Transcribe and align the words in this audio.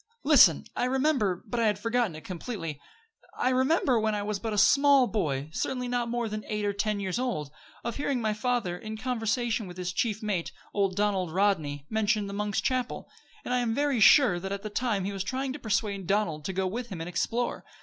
"Listen; 0.23 0.65
I 0.75 0.85
remember 0.85 1.43
but 1.45 1.59
I 1.59 1.67
had 1.67 1.77
forgotten 1.77 2.15
it 2.15 2.23
completely 2.23 2.81
I 3.37 3.49
remember, 3.49 3.99
when 3.99 4.15
I 4.15 4.23
was 4.23 4.39
but 4.39 4.51
a 4.51 4.57
small 4.57 5.05
boy 5.05 5.49
certainly 5.53 5.87
not 5.87 6.09
more 6.09 6.27
than 6.27 6.43
eight 6.45 6.65
or 6.65 6.73
ten 6.73 6.99
years 6.99 7.19
old 7.19 7.51
of 7.83 7.97
hearing 7.97 8.19
my 8.19 8.33
father, 8.33 8.75
in 8.75 8.97
conversation 8.97 9.67
with 9.67 9.77
his 9.77 9.93
chief 9.93 10.23
mate, 10.23 10.51
old 10.73 10.95
Donald 10.95 11.31
Rodney, 11.31 11.85
mention 11.87 12.25
the 12.25 12.33
Monk's 12.33 12.61
Chapel; 12.61 13.11
and 13.45 13.53
I 13.53 13.59
am 13.59 13.75
very 13.75 13.99
sure 13.99 14.39
that 14.39 14.51
at 14.51 14.63
that 14.63 14.73
time 14.73 15.05
he 15.05 15.13
was 15.13 15.23
trying 15.23 15.53
to 15.53 15.59
persuade 15.59 16.07
Donald 16.07 16.45
to 16.45 16.53
go 16.53 16.65
with 16.65 16.89
him 16.89 16.99
and 16.99 17.07
explore. 17.07 17.63